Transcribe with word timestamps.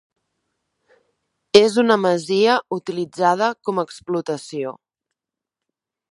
És 1.59 1.75
una 1.83 1.97
masia 2.05 2.55
utilitzada 2.77 3.51
com 3.69 3.79
a 3.83 3.87
explotació. 3.89 4.73